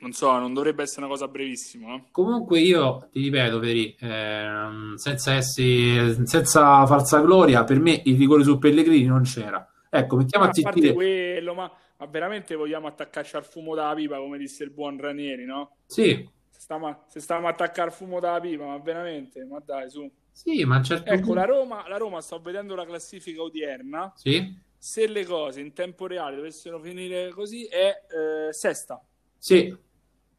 non 0.00 0.12
so, 0.12 0.30
non 0.38 0.52
dovrebbe 0.52 0.82
essere 0.82 1.00
una 1.00 1.08
cosa 1.08 1.26
brevissima. 1.26 1.94
eh. 1.94 2.04
Comunque 2.12 2.60
io 2.60 3.08
ti 3.10 3.22
ripeto, 3.22 3.60
Fede, 3.60 3.96
ehm, 3.98 4.94
senza 4.94 5.32
essere, 5.32 6.24
senza 6.26 6.86
falsa 6.86 7.20
gloria, 7.20 7.64
per 7.64 7.80
me 7.80 8.00
il 8.04 8.16
rigore 8.16 8.44
su 8.44 8.58
Pellegrini 8.58 9.06
non 9.06 9.22
c'era. 9.22 9.66
Ecco, 9.90 10.16
mettiamo 10.16 10.44
a 10.44 10.48
a 10.48 10.52
zittire... 10.52 10.92
quello, 10.92 11.54
ma, 11.54 11.72
ma 11.98 12.06
veramente 12.06 12.54
vogliamo 12.54 12.86
attaccarci 12.86 13.36
al 13.36 13.44
fumo 13.44 13.74
dalla 13.74 13.94
pipa, 13.94 14.18
come 14.18 14.38
disse 14.38 14.64
il 14.64 14.70
buon 14.70 14.98
Ranieri, 14.98 15.44
no? 15.44 15.76
Sì, 15.86 16.30
Stiamo, 16.50 17.04
se 17.08 17.20
stiamo 17.20 17.46
a 17.46 17.50
attaccare 17.50 17.88
il 17.88 17.94
fumo 17.94 18.20
dalla 18.20 18.40
pipa, 18.40 18.66
ma 18.66 18.78
veramente, 18.78 19.44
ma 19.44 19.60
dai, 19.60 19.90
su. 19.90 20.10
Sì, 20.32 20.64
ma 20.64 20.80
certo 20.82 21.04
Ecco, 21.12 21.34
la 21.34 21.44
Roma, 21.44 21.88
la 21.88 21.96
Roma, 21.96 22.20
sto 22.20 22.40
vedendo 22.40 22.74
la 22.74 22.84
classifica 22.84 23.42
odierna. 23.42 24.14
Sì, 24.14 24.60
Se 24.76 25.06
le 25.08 25.24
cose 25.24 25.60
in 25.60 25.72
tempo 25.72 26.06
reale 26.06 26.36
dovessero 26.36 26.78
finire 26.80 27.30
così, 27.30 27.66
è 27.66 28.06
eh, 28.48 28.52
sesta. 28.52 29.02
sì, 29.38 29.76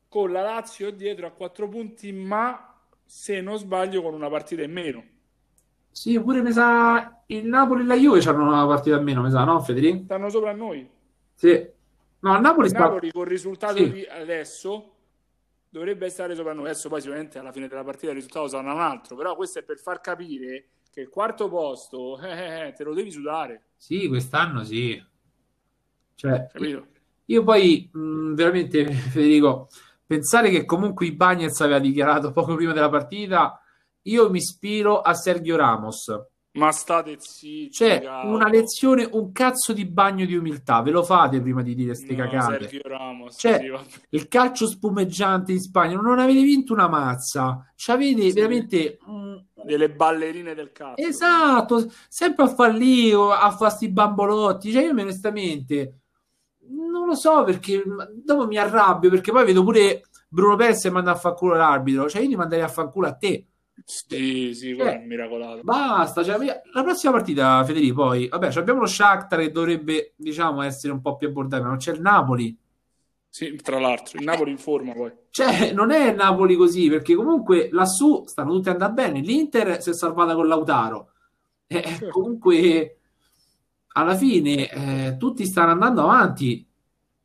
Con 0.09 0.33
la 0.33 0.41
Lazio 0.41 0.91
dietro 0.91 1.25
a 1.25 1.31
quattro 1.31 1.69
punti, 1.69 2.11
ma 2.11 2.83
se 3.05 3.39
non 3.39 3.57
sbaglio, 3.57 4.01
con 4.01 4.13
una 4.13 4.29
partita 4.29 4.61
in 4.61 4.71
meno. 4.73 5.03
sì, 5.91 6.19
pure 6.21 6.41
mi 6.41 6.51
sa 6.51 7.23
il 7.27 7.45
Napoli 7.47 7.81
e 7.83 7.85
la 7.85 7.95
Juve 7.95 8.19
c'hanno 8.21 8.43
una 8.47 8.65
partita 8.65 8.95
a 8.95 9.01
meno, 9.01 9.21
mi 9.21 9.29
sa, 9.31 9.43
no 9.43 9.59
Federico? 9.61 10.05
Stanno 10.05 10.29
sopra 10.29 10.49
a 10.49 10.53
noi. 10.53 10.89
Sì. 11.39 11.69
No, 12.19 12.35
il 12.35 12.41
Napoli 12.41 12.67
Il 12.67 12.73
sta... 12.73 12.79
Napoli 12.79 13.11
col 13.11 13.27
risultato 13.27 13.77
Sì. 13.77 13.91
di 13.91 14.03
adesso 14.05 14.93
dovrebbe 15.69 16.09
stare 16.09 16.35
sopra 16.35 16.53
noi. 16.53 16.65
Adesso 16.65 16.89
poi 16.89 16.99
sicuramente 17.01 17.39
alla 17.39 17.51
fine 17.53 17.67
della 17.67 17.83
partita 17.83 18.07
il 18.07 18.15
risultato 18.15 18.47
sarà 18.49 18.73
un 18.73 18.79
altro, 18.81 19.15
però 19.15 19.35
questo 19.35 19.59
è 19.59 19.63
per 19.63 19.79
far 19.79 20.01
capire 20.01 20.67
che 20.91 21.01
il 21.01 21.09
quarto 21.09 21.47
posto 21.49 22.19
eh, 22.21 22.67
eh, 22.67 22.73
te 22.73 22.83
lo 22.83 22.93
devi 22.93 23.11
sudare, 23.11 23.63
Sì, 23.77 24.07
quest'anno 24.07 24.63
sì. 24.63 25.01
Cioè, 26.15 26.47
capito? 26.51 26.87
io 27.25 27.43
poi 27.43 27.89
mh, 27.91 28.33
veramente, 28.33 28.85
Federico, 28.91 29.69
pensare 30.05 30.49
che 30.49 30.65
comunque 30.65 31.05
i 31.05 31.13
Bagnets 31.15 31.61
aveva 31.61 31.79
dichiarato 31.79 32.31
poco 32.31 32.55
prima 32.55 32.73
della 32.73 32.89
partita, 32.89 33.61
io 34.03 34.29
mi 34.29 34.39
ispiro 34.39 35.01
a 35.01 35.13
Sergio 35.13 35.55
Ramos. 35.55 36.11
Ma 36.51 36.71
state 36.71 37.17
zitti, 37.19 37.69
Cioè, 37.71 38.01
cavolo. 38.01 38.35
una 38.35 38.49
lezione, 38.49 39.07
un 39.11 39.31
cazzo 39.31 39.71
di 39.71 39.85
bagno 39.85 40.25
di 40.25 40.35
umiltà, 40.35 40.81
ve 40.81 40.89
lo 40.89 41.03
fate 41.03 41.39
prima 41.41 41.61
di 41.61 41.75
dire 41.75 41.93
ste 41.93 42.15
No. 42.15 42.27
Sergio 42.41 42.79
Ramos, 42.85 43.35
Cioè, 43.37 43.59
sì. 43.59 43.95
Il 44.09 44.27
calcio 44.27 44.65
spumeggiante 44.67 45.51
in 45.51 45.59
Spagna, 45.59 45.99
non 45.99 46.17
avete 46.17 46.41
vinto 46.41 46.73
una 46.73 46.87
mazza, 46.89 47.71
c'avete 47.75 48.23
Sì. 48.23 48.31
veramente 48.33 48.97
delle 49.63 49.91
ballerine 49.91 50.55
del 50.55 50.71
cazzo. 50.71 50.99
Esatto, 51.01 51.91
sempre 52.07 52.45
a 52.45 52.47
fallire 52.47 53.15
a 53.31 53.51
fare 53.51 53.71
sti 53.71 53.89
bambolotti. 53.89 54.71
Cioè, 54.71 54.83
io 54.85 54.89
onestamente 54.91 55.99
non 56.71 57.05
lo 57.05 57.15
so 57.15 57.43
perché 57.43 57.83
dopo 58.23 58.47
mi 58.47 58.57
arrabbio 58.57 59.09
perché 59.11 59.31
poi 59.31 59.45
vedo 59.45 59.63
pure 59.63 60.01
Bruno 60.27 60.55
Perez 60.55 60.85
e 60.85 60.89
manda 60.89 61.11
a 61.11 61.15
far 61.15 61.35
culo 61.35 61.55
l'arbitro. 61.55 62.09
Cioè, 62.09 62.21
io 62.23 62.29
ti 62.29 62.35
manderei 62.35 62.65
a 62.65 62.69
far 62.69 62.89
culo 62.89 63.05
a 63.07 63.13
te. 63.13 63.48
Sì, 63.85 64.53
sì, 64.53 64.73
quello 64.73 64.89
Eh. 64.89 64.95
è 64.95 64.97
un 64.97 65.05
miracolato. 65.07 65.61
Basta. 65.63 66.23
Cioè, 66.23 66.61
la 66.73 66.83
prossima 66.83 67.11
partita, 67.13 67.63
Federico, 67.63 68.03
poi 68.03 68.27
vabbè, 68.27 68.51
cioè, 68.51 68.61
abbiamo 68.61 68.81
lo 68.81 68.85
Shakhtar 68.87 69.39
che 69.39 69.51
dovrebbe, 69.51 70.13
diciamo, 70.15 70.61
essere 70.61 70.93
un 70.93 71.01
po' 71.01 71.15
più 71.15 71.27
abbordabile, 71.27 71.63
ma 71.63 71.69
non 71.69 71.77
c'è 71.77 71.93
il 71.93 72.01
Napoli. 72.01 72.57
Sì, 73.31 73.55
tra 73.57 73.79
l'altro, 73.79 74.17
il 74.17 74.25
Napoli 74.25 74.51
in 74.51 74.57
forma 74.57 74.93
poi. 74.93 75.11
Cioè, 75.29 75.71
non 75.73 75.91
è 75.91 76.11
Napoli 76.13 76.55
così, 76.55 76.89
perché 76.89 77.13
comunque 77.15 77.69
lassù 77.71 78.23
stanno 78.25 78.51
tutti 78.53 78.69
andando 78.69 78.93
bene. 78.95 79.19
L'Inter 79.21 79.81
si 79.81 79.91
è 79.91 79.93
salvata 79.93 80.33
con 80.35 80.47
Lautaro. 80.47 81.11
Eh, 81.67 81.83
Certo. 81.83 82.09
Comunque, 82.09 82.99
alla 83.93 84.15
fine, 84.15 84.69
eh, 84.71 85.17
tutti 85.17 85.45
stanno 85.45 85.71
andando 85.71 86.01
avanti. 86.01 86.67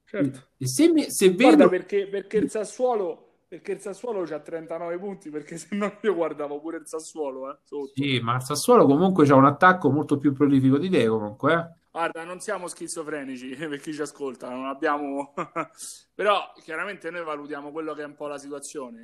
Certo. 0.04 0.48
E 0.58 0.66
se, 0.66 0.88
mi- 0.92 1.10
se 1.10 1.32
Guarda 1.32 1.56
vedo, 1.56 1.68
perché, 1.70 2.06
perché 2.06 2.36
il 2.36 2.50
Sassuolo 2.50 3.23
perché 3.56 3.72
il 3.72 3.80
Sassuolo 3.80 4.24
c'ha 4.24 4.40
39 4.40 4.98
punti 4.98 5.30
perché 5.30 5.56
se 5.56 5.68
no 5.76 5.98
io 6.02 6.14
guardavo 6.14 6.60
pure 6.60 6.78
il 6.78 6.86
Sassuolo 6.86 7.50
eh, 7.52 7.58
sotto. 7.62 7.92
sì, 7.94 8.18
ma 8.20 8.36
il 8.36 8.42
Sassuolo 8.42 8.86
comunque 8.86 9.26
c'ha 9.26 9.34
un 9.36 9.44
attacco 9.46 9.90
molto 9.90 10.18
più 10.18 10.32
prolifico 10.32 10.78
di 10.78 10.88
te, 10.90 11.06
comunque. 11.06 11.52
eh. 11.54 11.83
Guarda, 11.94 12.24
non 12.24 12.40
siamo 12.40 12.66
schizofrenici 12.66 13.54
per 13.54 13.78
chi 13.78 13.92
ci 13.92 14.00
ascolta, 14.02 14.48
non 14.50 14.66
abbiamo 14.66 15.32
però 16.12 16.52
chiaramente 16.60 17.08
noi 17.08 17.22
valutiamo 17.22 17.70
quello 17.70 17.94
che 17.94 18.02
è 18.02 18.04
un 18.04 18.16
po' 18.16 18.26
la 18.26 18.36
situazione. 18.36 19.00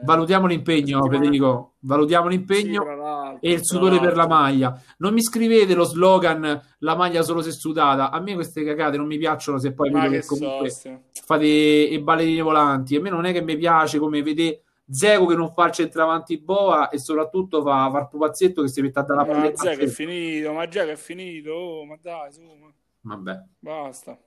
eh, 0.00 0.04
Valutiamo 0.04 0.46
l'impegno, 0.46 1.02
Federico. 1.10 1.74
Valutiamo 1.80 2.30
sì, 2.30 2.36
l'impegno 2.36 2.84
l'altro, 2.84 3.40
e 3.40 3.52
il 3.52 3.64
sudore 3.64 3.98
per 3.98 4.14
la 4.14 4.28
maglia. 4.28 4.80
Non 4.98 5.14
mi 5.14 5.20
scrivete 5.22 5.74
lo 5.74 5.82
slogan 5.82 6.60
la 6.78 6.94
maglia 6.94 7.22
solo 7.22 7.42
se 7.42 7.50
sudata. 7.50 8.12
A 8.12 8.20
me 8.20 8.34
queste 8.34 8.62
cagate 8.62 8.96
non 8.96 9.06
mi 9.08 9.18
piacciono 9.18 9.58
se 9.58 9.72
poi 9.72 9.90
vedo 9.90 10.08
che 10.08 10.20
che 10.20 10.26
comunque 10.26 10.70
soste. 10.70 11.06
fate 11.24 11.44
i 11.44 11.98
ballerini 12.00 12.40
volanti. 12.40 12.94
A 12.94 13.00
me 13.00 13.10
non 13.10 13.24
è 13.24 13.32
che 13.32 13.42
mi 13.42 13.56
piace 13.56 13.98
come 13.98 14.22
vedete 14.22 14.62
Zego 14.90 15.26
che 15.26 15.34
non 15.34 15.52
fa 15.52 15.66
il 15.66 15.72
centravanti 15.72 16.38
boa 16.38 16.88
e 16.88 16.98
soprattutto 16.98 17.62
fa, 17.62 17.90
fa 17.90 18.00
il 18.00 18.08
pupazzetto 18.08 18.62
che 18.62 18.68
si 18.68 18.80
mette 18.80 18.98
a 18.98 19.02
dare 19.02 19.20
la 19.20 19.26
Ma 19.26 19.50
palla. 19.50 19.56
Zé 19.56 19.76
che 19.76 19.84
è 19.84 19.88
finito, 19.88 20.52
ma 20.52 20.66
già 20.66 20.84
che 20.84 20.92
è 20.92 20.96
finito, 20.96 21.52
oh, 21.52 21.84
ma 21.84 21.98
dai, 22.00 22.32
su, 22.32 22.40
ma- 22.42 22.72
Vabbè. 23.00 23.44
basta. 23.58 24.18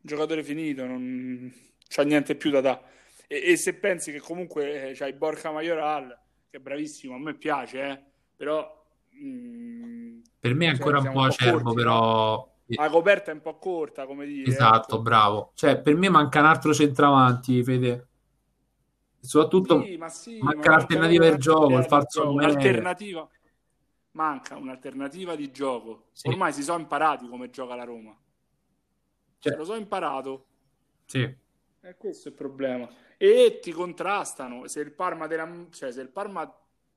Giocatore 0.00 0.42
finito, 0.42 0.86
non 0.86 1.52
c'ha 1.88 2.02
niente 2.02 2.34
più 2.34 2.50
da 2.50 2.60
dare. 2.60 2.80
E, 3.26 3.52
e 3.52 3.56
se 3.56 3.74
pensi 3.74 4.12
che 4.12 4.20
comunque 4.20 4.90
eh, 4.90 4.92
c'hai 4.94 5.12
Borca 5.14 5.50
Majoral, 5.50 6.08
che 6.50 6.58
è 6.58 6.60
bravissimo, 6.60 7.14
a 7.14 7.18
me 7.18 7.34
piace, 7.34 7.80
eh, 7.80 8.02
però 8.36 8.86
mm, 9.16 10.20
Per 10.40 10.54
me 10.54 10.66
è 10.66 10.76
Cioè, 10.76 10.76
ancora 10.76 11.00
po' 11.00 11.06
un 11.06 11.12
po' 11.12 11.22
acerbo, 11.22 11.62
corti, 11.62 11.74
però 11.74 12.56
la 12.70 12.90
coperta 12.90 13.30
è 13.30 13.34
un 13.34 13.40
po' 13.40 13.56
corta, 13.58 14.04
come 14.04 14.26
dire. 14.26 14.50
esatto, 14.50 14.94
ecco. 14.96 15.02
bravo. 15.02 15.52
Cioè, 15.54 15.80
per 15.80 15.96
me 15.96 16.10
manca 16.10 16.40
un 16.40 16.46
altro 16.46 16.74
centravanti, 16.74 17.64
Fede. 17.64 18.08
Soprattutto 19.20 19.82
Sì, 19.82 19.96
ma 19.96 20.08
sì, 20.08 20.38
manca 20.38 20.70
ma 20.70 20.76
l'alternativa 20.76 21.24
del 21.28 21.38
gioco, 21.38 21.76
il 21.78 21.84
falso 21.84 22.30
un'alternativa. 22.32 23.28
Manca 24.12 24.56
un'alternativa 24.56 25.36
di 25.36 25.50
gioco. 25.50 26.06
Sì. 26.12 26.28
Ormai 26.28 26.52
si 26.52 26.62
sono 26.62 26.80
imparati 26.80 27.28
come 27.28 27.50
gioca 27.50 27.74
la 27.74 27.84
Roma. 27.84 28.16
Cioè, 29.38 29.56
Lo 29.56 29.64
so 29.64 29.74
imparato. 29.74 30.46
sì. 31.04 31.46
E 31.80 31.94
questo 31.96 32.28
è 32.28 32.30
il 32.32 32.36
problema. 32.36 32.88
E 33.16 33.60
ti 33.62 33.70
contrastano. 33.72 34.66
Se 34.66 34.80
il 34.80 34.90
Parma 34.92 35.26
te 35.28 35.36
la, 35.36 35.48
cioè, 35.70 35.92
se 35.92 36.00
il 36.00 36.08
Parma 36.08 36.44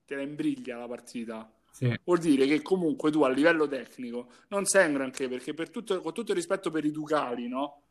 te 0.06 0.16
la 0.16 0.22
imbriglia 0.24 0.78
la 0.78 0.88
partita, 0.88 1.50
Sì. 1.70 1.96
vuol 2.04 2.18
dire 2.18 2.48
che 2.48 2.62
comunque 2.64 3.12
tu 3.12 3.22
a 3.24 3.30
livello 3.30 3.68
tecnico 3.68 4.28
non 4.50 4.66
sei 4.66 4.88
un 4.88 4.94
granché, 4.94 5.28
perché 5.30 5.54
per 5.54 5.70
tutto, 5.70 6.02
con 6.02 6.14
tutto 6.14 6.32
il 6.32 6.38
rispetto 6.38 6.72
per 6.72 6.84
i 6.84 6.92
Ducali, 6.92 7.48
no? 7.48 7.82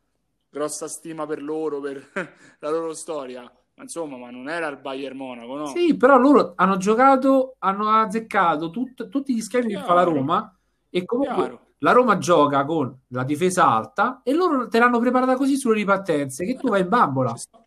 Grossa 0.51 0.89
stima 0.89 1.27
per 1.27 1.43
loro, 1.43 1.81
per 1.81 2.11
la 2.59 2.71
loro 2.71 2.93
storia. 2.95 3.51
Ma 3.81 3.87
insomma, 3.87 4.19
ma 4.19 4.31
non 4.31 4.51
era 4.51 4.69
il 4.69 4.77
Bayern 4.77 5.17
Monaco, 5.17 5.57
no? 5.57 5.67
Sì, 5.69 5.97
però 5.97 6.19
loro 6.19 6.53
hanno 6.57 6.77
giocato, 6.77 7.57
hanno 7.61 7.89
azzeccato 7.89 8.69
tut- 8.69 9.09
tutti 9.09 9.35
gli 9.35 9.41
schemi 9.41 9.69
che 9.73 9.79
fa 9.81 9.95
la 9.95 10.03
Chiaro. 10.03 10.17
Roma 10.17 10.59
e 10.91 11.05
comunque 11.07 11.35
Chiaro. 11.35 11.61
la 11.79 11.93
Roma 11.93 12.19
gioca 12.19 12.63
con 12.67 12.95
la 13.09 13.25
difesa 13.25 13.67
alta 13.71 14.21
e 14.23 14.35
loro 14.35 14.69
te 14.69 14.79
l'hanno 14.79 14.99
preparata 14.99 15.35
così 15.35 15.57
sulle 15.57 15.77
ripartenze 15.77 16.45
che 16.45 16.57
tu 16.57 16.69
vai 16.69 16.83
in 16.83 16.91
bambola. 16.91 17.33
Ci 17.33 17.39
sta. 17.39 17.67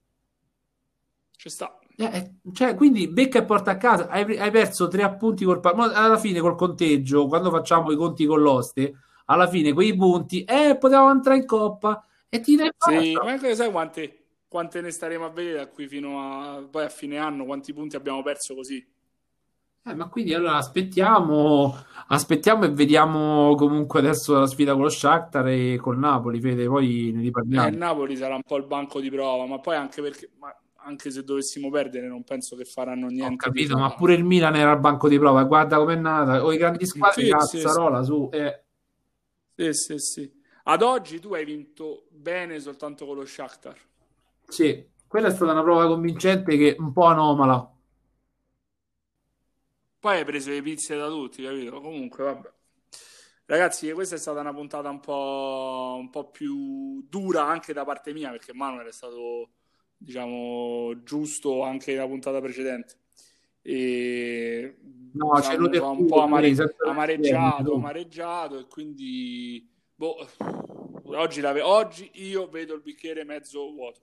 Ci 1.35 1.49
sta. 1.49 1.79
Eh, 1.95 2.03
eh, 2.05 2.33
cioè, 2.53 2.75
quindi 2.75 3.07
becca 3.07 3.39
e 3.39 3.43
porta 3.43 3.71
a 3.71 3.77
casa. 3.77 4.07
Hai, 4.07 4.37
hai 4.37 4.51
perso 4.51 4.87
tre 4.89 5.01
appunti 5.01 5.45
col 5.45 5.61
pa- 5.61 5.73
ma 5.73 5.85
alla 5.93 6.19
fine 6.19 6.41
col 6.41 6.55
conteggio, 6.55 7.25
quando 7.25 7.49
facciamo 7.49 7.89
i 7.91 7.95
conti 7.95 8.27
con 8.27 8.39
l'oste, 8.39 8.93
alla 9.25 9.47
fine 9.47 9.73
quei 9.73 9.95
punti, 9.95 10.43
eh, 10.43 10.77
potevamo 10.77 11.09
entrare 11.09 11.39
in 11.39 11.47
coppa 11.47 12.05
e 12.29 12.39
ti 12.39 12.55
dai 12.55 12.69
Sì, 12.77 13.13
ma 13.13 13.31
anche 13.31 13.55
sai 13.55 13.71
quante, 13.71 14.22
quante 14.53 14.81
ne 14.81 14.91
staremo 14.91 15.25
a 15.25 15.29
vedere 15.29 15.55
da 15.57 15.67
qui 15.67 15.87
fino 15.87 16.21
a 16.21 16.61
poi 16.61 16.83
a 16.85 16.89
fine 16.89 17.17
anno, 17.17 17.43
quanti 17.43 17.73
punti 17.73 17.95
abbiamo 17.95 18.21
perso 18.21 18.53
così? 18.53 18.85
Eh, 19.85 19.93
ma 19.95 20.07
quindi 20.07 20.33
allora 20.33 20.55
aspettiamo, 20.57 21.75
aspettiamo 22.07 22.63
e 22.63 22.69
vediamo 22.71 23.53
comunque 23.55 23.99
adesso 23.99 24.37
la 24.39 24.45
sfida 24.47 24.73
con 24.73 24.83
lo 24.83 24.89
Shakhtar 24.89 25.47
e 25.47 25.77
col 25.81 25.97
Napoli, 25.97 26.39
Fede, 26.39 26.67
poi 26.67 27.11
ne 27.13 27.21
Eh, 27.55 27.67
riparliamo. 27.67 27.69
il 27.69 27.77
Napoli 27.77 28.15
sarà 28.17 28.35
un 28.35 28.43
po' 28.43 28.57
il 28.57 28.65
banco 28.65 28.99
di 28.99 29.09
prova, 29.09 29.45
ma 29.45 29.59
poi 29.59 29.75
anche 29.75 30.01
perché 30.01 30.29
ma 30.39 30.55
anche 30.85 31.11
se 31.11 31.23
dovessimo 31.23 31.69
perdere 31.69 32.07
non 32.07 32.23
penso 32.23 32.55
che 32.57 32.65
faranno 32.65 33.07
Ho 33.21 33.35
niente 33.35 33.49
di 33.51 33.65
capito, 33.65 33.75
ma 33.77 33.95
pure 33.95 34.13
il 34.13 34.23
Milan 34.23 34.55
era 34.55 34.69
al 34.71 34.79
banco 34.79 35.07
di 35.07 35.17
prova, 35.17 35.43
guarda 35.45 35.77
com'è 35.77 35.95
nata, 35.95 36.43
o 36.45 36.53
i 36.53 36.57
grandi 36.57 36.85
squadre, 36.85 37.25
Sì, 37.25 37.29
cazzarola 37.29 38.03
su, 38.03 38.29
eh. 38.31 38.63
Sì, 39.55 39.73
sì, 39.73 39.97
sì. 39.99 40.41
Ad 40.65 40.81
oggi 40.83 41.19
tu 41.19 41.33
hai 41.33 41.43
vinto 41.45 42.07
bene 42.11 42.59
soltanto 42.59 43.05
con 43.05 43.15
lo 43.15 43.25
Shakhtar. 43.25 43.77
Sì, 44.53 44.87
quella 45.07 45.29
è 45.29 45.31
stata 45.31 45.51
una 45.51 45.63
prova 45.63 45.87
convincente 45.87 46.55
che 46.55 46.75
un 46.77 46.93
po' 46.93 47.05
anomala. 47.05 47.75
Poi 49.97 50.17
hai 50.17 50.23
preso 50.25 50.51
le 50.51 50.61
pizze 50.61 50.95
da 50.95 51.07
tutti, 51.07 51.41
capito? 51.41 51.81
Comunque, 51.81 52.23
vabbè. 52.23 52.51
Ragazzi, 53.45 53.91
questa 53.93 54.13
è 54.13 54.19
stata 54.19 54.41
una 54.41 54.53
puntata 54.53 54.91
un 54.91 54.99
po', 54.99 55.95
un 55.97 56.11
po' 56.11 56.29
più 56.29 57.03
dura 57.09 57.45
anche 57.47 57.73
da 57.73 57.83
parte 57.83 58.13
mia, 58.13 58.29
perché 58.29 58.53
Manuel 58.53 58.89
è 58.89 58.91
stato, 58.91 59.53
diciamo, 59.97 61.01
giusto 61.01 61.63
anche 61.63 61.93
nella 61.93 62.05
puntata 62.05 62.39
precedente. 62.39 62.97
E 63.63 64.77
No, 65.13 65.31
diciamo, 65.35 65.73
sono 65.73 65.91
un 65.93 66.05
po' 66.05 66.21
amare- 66.21 66.55
amareggiato, 66.85 67.73
amareggiato 67.73 68.59
e 68.59 68.67
quindi 68.67 69.67
boh, 69.95 70.27
oggi, 71.05 71.41
la 71.41 71.55
oggi 71.67 72.11
io 72.13 72.47
vedo 72.49 72.75
il 72.75 72.81
bicchiere 72.81 73.23
mezzo 73.23 73.71
vuoto, 73.71 74.01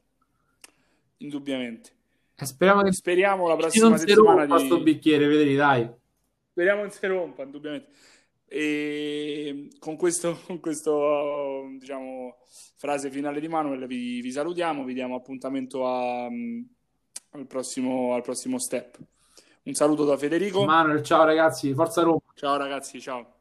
indubbiamente. 1.20 1.90
Eh, 2.34 2.46
speriamo 2.46 2.82
che 2.82 2.92
Speriamo 2.92 3.46
la 3.46 3.54
non 3.54 3.60
prossima 3.60 3.96
si 3.96 4.06
settimana 4.06 4.46
rompa 4.46 4.76
di... 4.76 4.82
bicchiere, 4.82 5.26
vedete, 5.26 5.54
dai. 5.54 5.90
Speriamo 6.50 6.82
non 6.82 6.90
si 6.90 7.06
rompa, 7.06 7.42
indubbiamente. 7.42 7.90
E 8.46 9.68
con 9.78 9.96
questo, 9.96 10.38
con 10.46 10.58
questo 10.58 11.68
diciamo, 11.78 12.38
frase 12.76 13.10
finale 13.10 13.40
di 13.40 13.48
Manuel 13.48 13.86
vi, 13.86 14.20
vi 14.20 14.32
salutiamo, 14.32 14.84
vi 14.84 14.94
diamo 14.94 15.14
appuntamento 15.14 15.86
a, 15.86 16.24
al 16.24 17.46
prossimo, 17.46 18.14
al 18.14 18.22
prossimo 18.22 18.58
step. 18.58 18.98
Un 19.62 19.74
saluto 19.74 20.04
da 20.04 20.16
Federico. 20.16 20.64
Manuel, 20.64 21.02
ciao 21.02 21.24
ragazzi, 21.24 21.72
forza 21.74 22.02
Roma. 22.02 22.20
Ciao 22.34 22.56
ragazzi, 22.56 23.00
ciao. 23.00 23.39